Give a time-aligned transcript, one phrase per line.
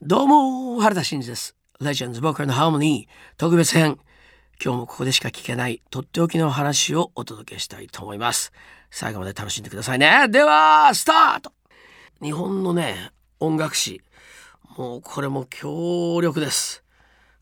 [0.00, 1.56] どうも原田真二です。
[1.80, 3.98] レジェンズ僕らのハーモニー特別編。
[4.64, 8.52] 今日もここでしか聞けないとっておきの話をお届けしたいと思います。
[8.92, 10.28] 最後まで楽しんでくださいね。
[10.28, 11.52] ではスタート。
[12.22, 14.00] 日本のね音楽史。
[14.76, 16.84] もうこれも強力です。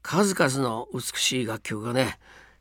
[0.00, 2.18] 数々の美しい楽曲がね、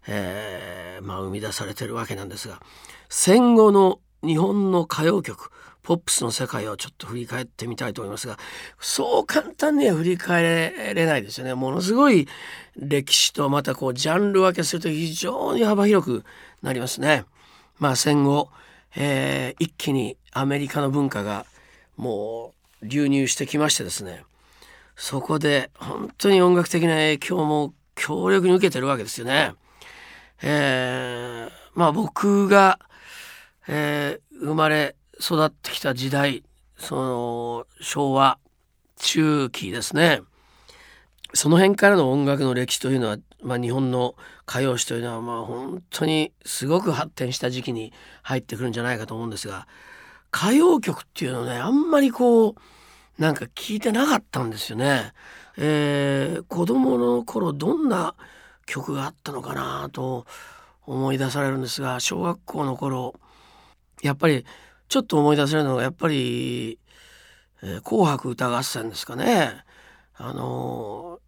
[0.07, 2.61] えー、まあ生み出されてるわけなんですが
[3.07, 5.51] 戦後の日本の歌謡曲。
[5.85, 8.37] ポップスの世界をちょっと振り返ってみたいと思いますが
[8.79, 12.27] そう簡単には振り返れないですよねものすごい
[12.75, 16.23] 歴史とまたこうジャンル分けすると非常に幅広く
[16.61, 17.23] なりますね。
[17.77, 18.49] まあ戦後、
[18.95, 21.45] えー、一気にアメリカの文化が
[21.95, 24.23] もう流入してきましてですね
[24.95, 29.53] そこで本当に音楽的な影響も強力に受けてるわけですよね。
[30.41, 32.79] えー、まあ僕が、
[33.67, 36.43] えー、生まれ育ってきた時代
[36.77, 38.37] その昭和
[38.97, 40.21] 中期ですね
[41.33, 44.15] その辺からの音楽の歴史というのは、まあ、日本の
[44.47, 47.91] 歌謡史というのはまあ本当にすごく発展した時期に
[48.23, 49.67] 入ってくるんじゃないかと思うんですが
[50.33, 52.55] 歌謡曲っていうのねあんまりこう
[53.17, 55.13] なんか聞いてなかったんですよね。
[55.57, 58.13] えー、子供の頃どんな
[58.65, 60.25] 曲があったのかなと
[60.85, 63.15] 思い出されるんですが小学校の頃
[64.01, 64.45] やっぱり
[64.87, 66.79] ちょっと思い出せるのがやっぱり
[67.61, 69.63] 「えー、紅白歌合戦」ですかね。
[70.17, 71.19] あの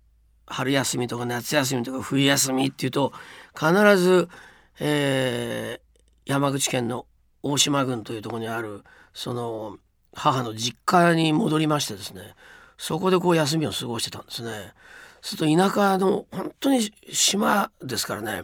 [0.47, 3.11] ー、春休みとか夏休みとか冬休みっていうと
[3.53, 4.30] 必ず、
[4.80, 7.05] えー、山口県の
[7.44, 8.83] 大島郡というところにある
[9.14, 9.77] その
[10.14, 12.33] 母の実家に戻りましてですね
[12.77, 14.73] そこでこう休みを過ごしてたんですね。
[15.21, 18.44] すると田舎の本当に島ですからね、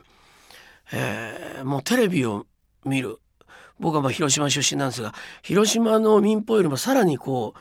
[0.91, 2.45] えー、もうテレビを
[2.83, 3.19] 見る
[3.83, 7.53] 僕はまあ広島出身なんですが広島の民放よりもさらにこ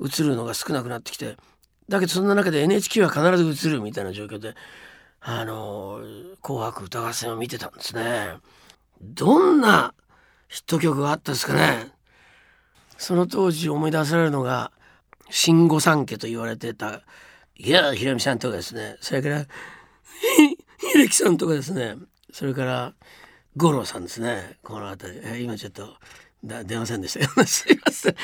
[0.00, 1.36] う映るのが少なくなってきて
[1.88, 3.20] だけどそんな中で NHK は必
[3.52, 4.54] ず映るみたいな状況で
[5.20, 6.00] 「あの
[6.40, 8.38] 紅白歌合戦」を見てたんですね。
[9.02, 9.92] どんな
[10.48, 11.92] ヒット曲があったですかね。
[12.96, 14.72] その当時思い出されるのが
[15.28, 17.02] 新御三家と言われてた
[17.56, 18.96] いやひろみさんとかですね。
[19.00, 19.46] それから
[20.94, 21.96] 秀樹さんとかですね。
[22.32, 22.94] それから
[23.56, 24.58] 五郎さんですね。
[24.62, 25.44] この辺り。
[25.44, 25.96] 今ちょっと
[26.44, 27.28] だ出ませんでしたよ。
[27.46, 28.14] すいません。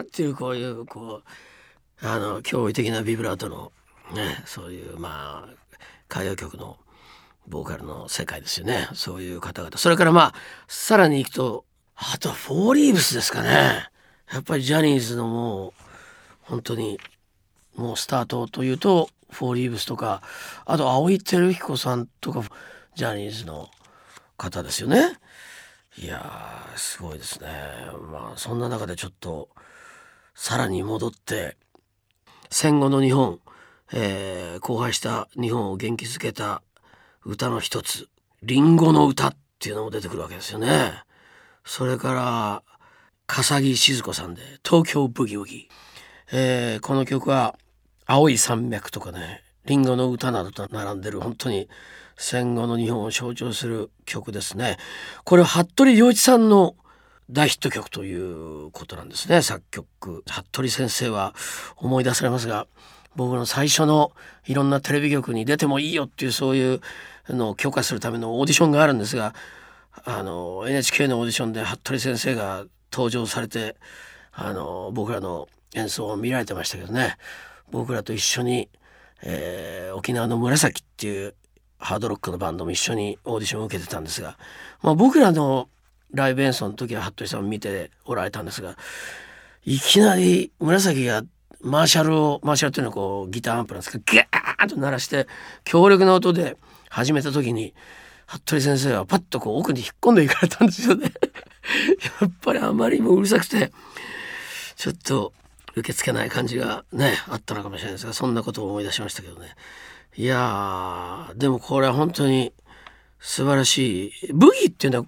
[0.00, 1.22] っていうこういうこ
[2.02, 3.72] うあの驚異的なビブラートの
[4.14, 5.54] ねそういうまあ
[6.10, 6.78] 歌謡曲の
[7.46, 10.34] ボーカルの世界ですよねそういう方々それからまあ
[10.66, 11.64] さらにいくと
[11.94, 13.88] あとフォーリーブスですかね
[14.32, 15.72] やっぱりジャニーズのもう
[16.42, 16.98] 本当に
[17.76, 20.22] もうスタートというとフォーリーブスとか
[20.64, 22.42] あと青井輝彦さんとか
[22.96, 23.68] ジャニーズの
[24.38, 25.18] 方ですよね。
[25.98, 27.48] いやすごいですね。
[28.10, 29.50] まあそんな中でちょっと
[30.34, 31.58] さらに戻って
[32.48, 33.38] 戦後の日本、
[33.92, 36.62] えー、荒廃した日本を元気づけた
[37.22, 38.08] 歌の一つ
[38.42, 41.02] 「リンゴの歌」っていうのも出てくるわけですよね。
[41.66, 42.62] それから
[43.26, 45.68] 笠木静子さんで「東京ブギウギ」
[46.32, 47.58] えー、この曲は
[48.06, 51.68] 「青い山脈」とかね「リンゴの歌」などと並んでる本当に
[52.16, 54.78] 戦後の日本を象徴する曲ですね。
[55.24, 56.74] これは服部良一さんの
[57.30, 61.34] 大ヒット曲ということなんですね作曲服部先生は
[61.76, 62.68] 思い出されますが
[63.16, 64.12] 僕の最初の
[64.46, 66.80] いろんなテレビ局に出てもいいよっていうそういう
[67.28, 69.34] のを許可するためのオーディションがあるんですが
[70.04, 73.76] あの NHK のオーディションで服部先生が登場されて
[74.32, 77.16] あの僕らの演奏を見られてましたけどね
[77.72, 78.68] 僕らと一緒に、
[79.28, 81.34] えー、沖縄の紫っていう
[81.78, 84.38] ハードロックのバンドも一緒にオーディションを受けてたんですが、
[84.82, 85.68] まあ、僕らの
[86.12, 88.76] ライブ演奏の時は服部さんを見ておられたんですが
[89.64, 91.24] いきなり紫が
[91.60, 95.26] マーシャルをマーシャルというのはこうギターアンプなんですけどギャーッと鳴らして
[95.64, 96.56] 強力な音で
[96.88, 97.74] 始めた時に
[98.26, 101.12] 服部先生はパッとこう奥に引っ込んでいかれたんですよね。
[102.20, 103.72] やっぱりあまりにもうるさくて
[104.76, 105.32] ちょっと
[105.76, 109.54] 受け付けない感じがねあったのかもしれないですがそんなことを思い出しましたけどね。
[110.16, 112.54] いやでもこれは本当に
[113.20, 115.04] 素晴らしいブギっていうのは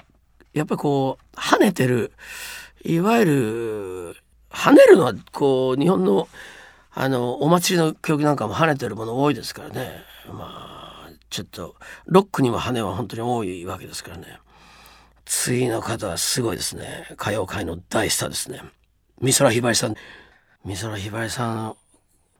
[0.53, 2.12] やっぱりこう跳ねてる
[2.85, 4.17] いわゆる
[4.50, 6.29] 跳ねるのはこう日本の
[6.93, 10.03] あのお祭りの曲なんかも跳ねてるもの多いですからね。
[10.26, 11.76] まあちょっと
[12.06, 14.38] ロックにも跳ねは本当に多いわけですからね。
[15.25, 17.06] 次の方はすごいですね。
[17.12, 18.62] 歌謡界の大スターですね。
[19.23, 19.94] 美空ひばりさん。
[20.69, 21.76] 美空ひばりさん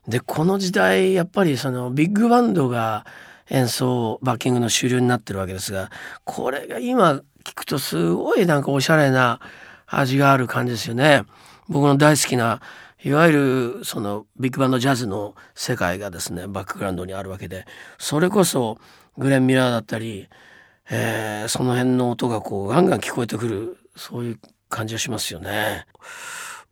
[0.07, 3.03] でこの時代やっぱりそのビッグバンドが
[3.49, 5.89] 演奏バッキングの主流になってるわけですが
[6.25, 9.39] これが今聞くとすごいなんかおしゃれな
[9.87, 11.23] 味がある感じですよね。
[11.69, 12.61] 僕の大好きな
[13.03, 13.33] いわゆ
[13.79, 17.65] るそのビッグバンドジャズの世界がですねバックグラウンドにあるわけで
[17.97, 18.77] それこそ
[19.17, 20.29] グレン・ミラーだったり、
[20.91, 24.39] えー、その辺の音がこうガンガン聞こえてくるそういう
[24.69, 25.87] 感じがしますよね。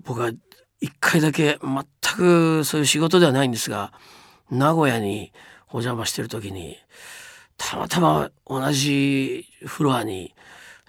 [0.03, 0.31] 僕は
[0.79, 1.85] 一回だけ全
[2.15, 3.91] くそういう仕事ではないんですが
[4.51, 5.31] 名古屋に
[5.69, 6.77] お邪魔してる時に
[7.57, 10.33] たまたま同じフロアに、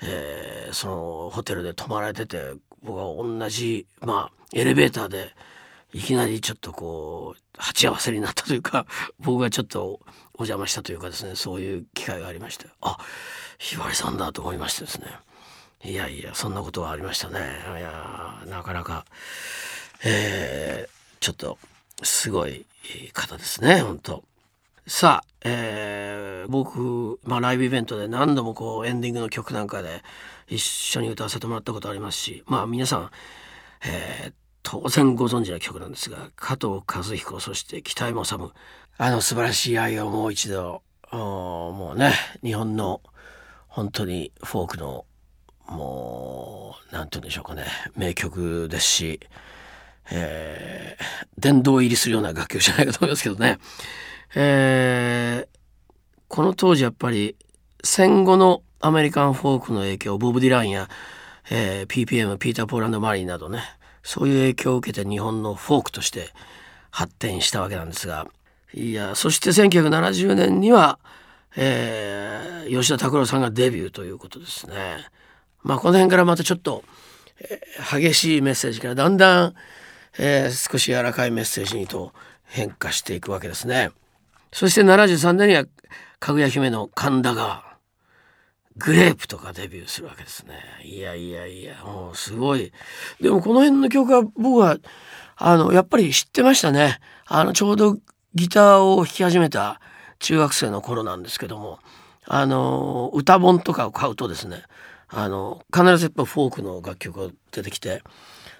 [0.02, 2.52] えー、そのホテルで泊まられてて
[2.82, 5.35] 僕は同じまあエレベーターで
[5.93, 8.87] いきなりちょっとこう鉢合わせになったというか
[9.19, 10.00] 僕がちょっと
[10.35, 12.99] お邪魔したというかですねそういう機会がありましてあ
[13.58, 15.06] ひばりさんだと思いましてですね。
[15.85, 17.38] いやいやそんなことがありましたね。
[17.79, 19.05] いやなかなか、
[20.05, 20.91] えー、
[21.21, 21.59] ちょっと
[22.03, 22.67] すごい
[23.12, 24.25] 方ですね本当。
[24.87, 30.03] さあ、えー、僕、まあ、ライブイベントで何度もこうエンディングの曲なんかで
[30.47, 33.11] 一緒に歌わせてもらったことありますしまあ皆さん、
[33.85, 38.37] えー、当然ご存知な曲なんですが加藤和彦そして北山治。
[39.00, 42.12] あの素晴らしい愛をもう一度もうね
[42.43, 43.00] 日本の
[43.69, 45.05] 本当にフォークの
[45.69, 47.67] もう何て言うんでしょうかね
[47.97, 49.21] 名曲ですし、
[50.11, 53.59] えー、殿堂入りするような楽曲じゃないかと思いますけどね。
[54.35, 55.59] えー、
[56.29, 57.37] この当時やっぱり
[57.83, 60.89] 戦後のアメリカンフォークの影響ボブ・ディランや、
[61.51, 63.63] えー、PPM ピーター・ポーランド・マリーなどね
[64.03, 66.29] そういう影響を受けて日本のフォークとして
[66.91, 68.29] 発展したわけなんですが
[68.75, 70.99] いやそして1970年には、
[71.57, 74.75] えー、吉田拓郎さんがデビューということですね。
[75.63, 76.85] まあこの辺からまたちょっと、
[77.41, 79.55] えー、激しいメッセージからだんだん、
[80.17, 82.13] えー、少し柔らかいメッセージにと
[82.45, 83.91] 変化していくわけですね。
[84.53, 85.65] そして73年には
[86.21, 87.77] かぐや姫の神田が
[88.77, 90.55] グレープとかデビューするわけですね。
[90.85, 92.73] いやいやいやもうすごい。
[93.21, 94.79] でもこの辺の曲は僕は
[95.37, 96.99] あのやっぱり知ってましたね。
[97.27, 97.99] あのちょうど
[98.35, 99.81] ギターを弾き始めた
[100.21, 101.79] 中学生の頃なんですけども
[102.25, 104.63] あの歌本とかを買うとですね
[105.09, 108.03] あの必ずやっぱフォークの楽曲が出てきて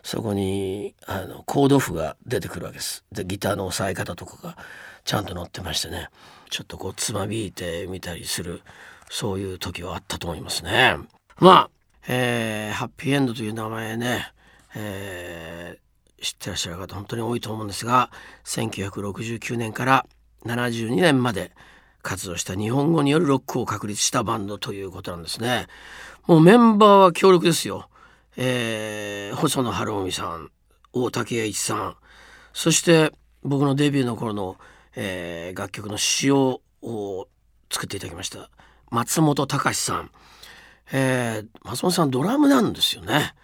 [0.09, 3.05] そこにあのコード譜が出てくるわけです。
[3.13, 4.57] でギターの押さえ方とかが
[5.05, 6.09] ちゃんと載ってましてね
[6.49, 8.63] ちょっとこうつまびいてみたりする
[9.11, 10.97] そういう時はあったと思いますね。
[11.39, 11.71] まあ、
[12.09, 14.33] えー、ハッピーエンドという名前ね、
[14.75, 18.11] えー、知ってらっしゃる方本当に多いと思うんですが
[18.47, 20.07] 1969年から
[20.47, 21.53] 72年まで
[22.01, 25.67] 活動した日本語によるロックを確立したバンドということなんですね。
[26.27, 27.91] もうメンバーは強力ですよ。
[28.39, 30.51] えー、細野晴臣さん
[30.95, 31.97] 大竹栄一さん
[32.55, 33.13] そして
[33.43, 34.57] 僕のデビューの頃の
[35.01, 36.61] えー、楽曲の詩を
[37.71, 38.51] 作っていただきました
[38.91, 40.11] 松本隆さん、
[40.93, 43.35] えー、松本さんドラムなんですよね。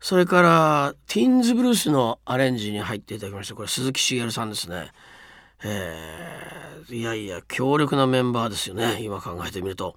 [0.00, 3.54] それからティーンズブルースのアレンジに入っていただきました。
[3.54, 4.92] これ鈴木茂さんですね。
[5.64, 9.02] えー、いやいや強力なメンバーですよね。
[9.02, 9.96] 今考えてみると、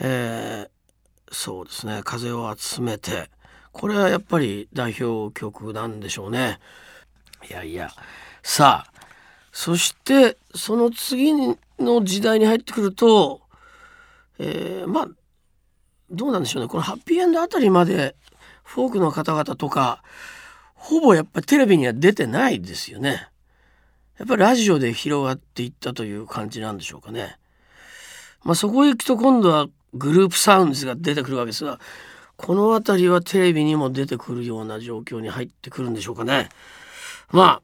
[0.00, 2.00] えー、そうですね。
[2.04, 3.30] 風を集めて
[3.72, 6.58] これはやっぱり代表曲なんでしょうね
[7.48, 7.90] いやいや
[8.42, 8.92] さあ
[9.52, 11.32] そしてその次
[11.78, 13.40] の時代に入ってくると、
[14.38, 15.08] えー、まあ
[16.10, 18.16] どうなんでしょうねこのハッピーエンドあたりまで
[18.64, 20.02] フォークの方々とか
[20.74, 23.28] ほぼやっぱテレビには出てないですよね。
[24.18, 27.36] やっぱりラジオで広がっていったという感じなんでしょうかね。
[28.44, 31.78] まあそこへ行くと今度はグループサウンズが出てくるわけですが
[32.42, 36.48] この辺りはテレビにも出てくるような状況に入ってくるんでしょうかね。
[37.30, 37.62] まあ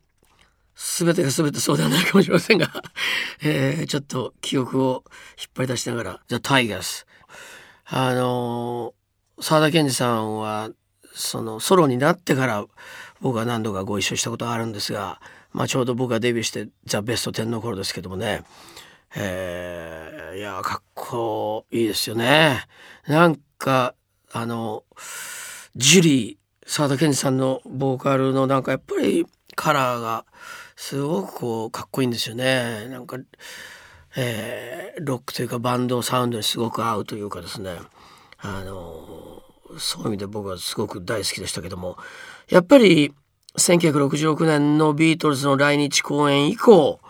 [0.75, 2.71] 全てが全てそうではないかもしれませんが
[3.42, 5.02] えー、ちょっと記憶を
[5.38, 7.06] 引っ張り出しながら「ザ・タイガース」
[7.88, 8.92] あの
[9.40, 10.68] 沢田研二さんは
[11.14, 12.66] そのソロになってから
[13.23, 18.45] 僕は何度かご一緒したことがあるんですが、まあ、ちょうど僕がデビューして「ザ・ベスト10」の頃ですけどもね
[19.14, 22.66] えー、いやかっこいいですよね。
[23.06, 23.95] なんか
[24.37, 24.85] あの
[25.76, 29.25] ジュリー沢田研二さんのボーカルのなんかやっぱり
[29.55, 30.26] カラーが
[30.76, 32.87] すごくこうかっこいいんですよね。
[32.90, 33.16] なんか、
[34.14, 37.78] えー、ロックというかバンドサウンドにすごく合うというかですね。
[38.38, 39.43] あの
[39.78, 41.97] そういう意味で僕はすごく大好きでしたけども。
[42.50, 43.14] やっぱり
[43.57, 47.00] 1966年のビートルズの来日公演以降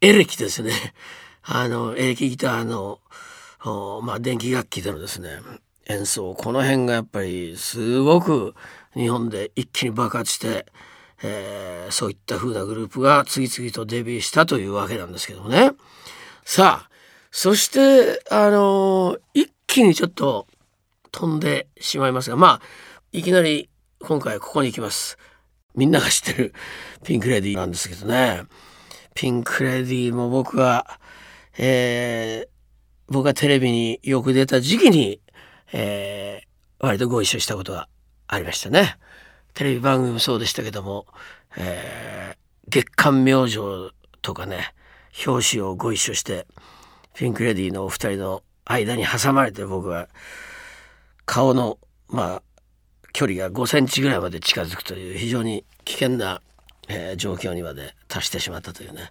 [0.00, 0.72] エレキですね。
[1.42, 3.00] あのエレキギターの
[4.02, 5.38] まあ電気楽器でのですね。
[5.88, 8.54] 演奏この辺がやっぱりすごく
[8.94, 10.66] 日本で一気に爆発して
[11.22, 15.72] えー、そういった風なグループが次々とデビューしたというわけなんですけどもね。
[16.44, 16.90] さあ
[17.30, 20.46] そしてあのー、一気にちょっと
[21.10, 22.62] 飛んでしまいますがまあ
[23.12, 23.68] いきなり
[24.00, 25.18] 今回ここに行きます。
[25.74, 26.54] みんなが知ってる
[27.04, 28.44] ピンク・レディーなんですけどね
[29.14, 30.98] ピンク・レディーも僕は、
[31.56, 32.48] えー、
[33.12, 35.20] 僕がテレビによく出た時期に、
[35.72, 37.88] えー、割とご一緒したことが
[38.26, 38.96] ありましたね。
[39.54, 41.06] テレビ番組もそうでしたけども、
[41.56, 42.36] えー、
[42.68, 44.72] 月刊明星とかね
[45.26, 46.46] 表紙をご一緒して
[47.14, 50.08] ピンク・レディーのお二人の間に挟まれて僕は
[51.26, 52.42] 顔のまあ
[53.12, 56.40] 距離が5センチぐらいまで近づくという非常に危険な、
[56.88, 59.10] えー、状況にまで達してしまったというね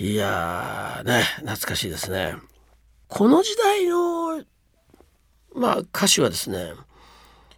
[0.00, 2.34] いやね懐かしいですね。
[3.08, 4.42] この時代の
[5.56, 6.72] まあ歌手はですね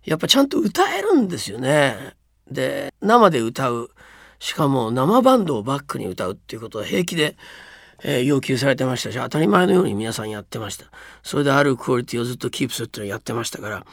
[0.04, 2.14] やっぱちゃんと歌えるんですよね。
[2.50, 3.90] で生で歌う。
[4.38, 7.36] しかも生バンドをバックに歌うっていうことは平気で、
[8.04, 10.86] えー、要求されてましたし当たり前のように皆さんやってました。
[11.22, 13.86] それであるクオリティをずっとキープするっていうのをやってましたから。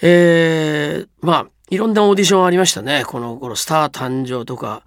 [0.00, 3.04] えー、まあいろんなオーディションありましたね。
[3.04, 4.84] この頃スター誕生とか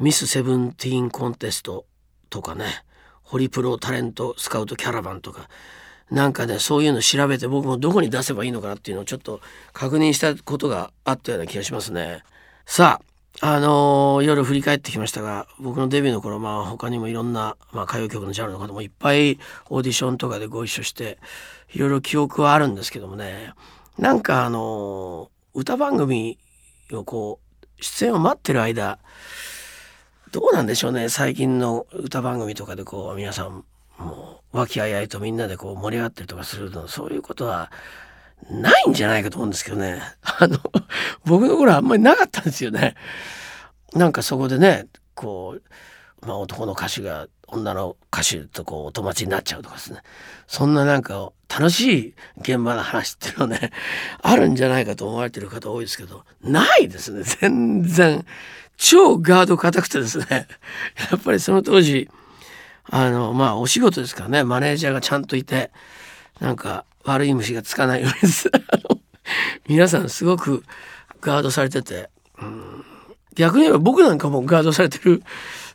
[0.00, 1.86] ミスセブンティーンコンテスト
[2.28, 2.66] とかね。
[3.22, 5.48] ホリプロタレントスカウトキャラバンとか。
[6.10, 9.40] なんかねそういうの調べて僕もどこに出せばいいのかなっていうのをちょっと
[9.72, 12.22] 確認したことがあったような気がしますね。
[12.66, 19.38] さああのー、夜振り返ってきましたが僕のデビューの頃まあ他にもいろんな、まあ、歌謡曲のジャンルの方もいっぱい
[19.70, 21.18] オーディションとかでご一緒して
[21.72, 23.52] いろいろ記憶はあるんですけどもね
[23.98, 26.38] なんかあのー、歌番組
[26.92, 29.00] をこう出演を待ってる間
[30.30, 33.64] どうなんでしょうね最近の歌番組とかでこう皆さん
[33.98, 37.70] もう和気あいあいとみんなでこう盛り上がったりとかするのそういうことは
[38.50, 40.02] ないんじゃないかと思うんですけどね。
[40.22, 40.58] あの
[41.24, 42.94] 僕の頃はあんまりなかったんですよね。
[43.94, 45.58] なんかそこでねこ
[46.22, 50.00] う、まあ、男の歌手が女の歌手とこうお友達になっちゃうとかですね。
[50.46, 53.70] そんななんか楽しい現場の話っていうのはね
[54.22, 57.22] あるんじゃないかと思われてる方多いですけどないですね。
[57.22, 58.26] 全然。
[58.76, 60.48] 超ガード硬くてですね。
[61.10, 62.10] やっぱりその当時
[62.90, 64.44] あのまあお仕事ですからね。
[64.44, 65.70] マネージャーがちゃんといて
[66.40, 68.32] なんか悪い虫がつかないように
[69.68, 70.64] 皆さんすごく
[71.20, 72.10] ガードされてて、
[72.40, 72.84] うん、
[73.34, 75.22] 逆に言えば僕なんかもガードされてる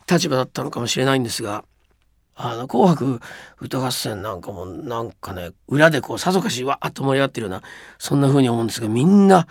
[0.08, 1.64] 立場だったのかもしれないんですが
[2.34, 3.20] 「あの紅白
[3.60, 7.62] 歌合戦」なんかもなんかね裏でこうさぞかしわっと盛り上がってるような
[7.98, 9.46] そんな風に思うんですがみんな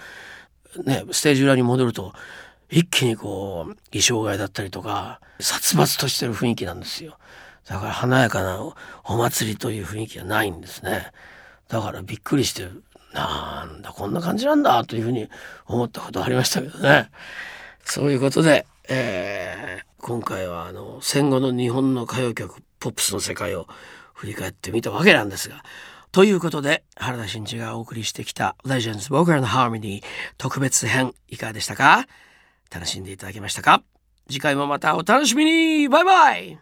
[0.86, 2.14] ねステージ裏に戻ると
[2.70, 7.18] 一気にこう衣装替えだったりとか殺伐としてる雰囲気なんですよ。
[7.70, 8.60] だから華やかな
[9.04, 11.12] お祭りという雰囲気がないんですね。
[11.68, 12.68] だからびっくりして
[13.14, 15.30] なんだこんな感じなんだというふうに
[15.68, 17.12] 思ったことありましたけどね。
[17.86, 23.68] そういうことで、えー、今回はあの戦後の日本の歌謡曲ポップスの世界を
[24.14, 25.64] 振り返ってみたわけなんですが
[26.12, 30.02] ということで原田真二がお送りしてきた「Legends Vocal and Harmony」
[30.38, 32.08] 特別編いかがでしたか？
[32.72, 33.84] 楽しんでいただけましたか？
[34.28, 35.90] 次回もまたお楽しみに！
[35.90, 36.60] バイバイ！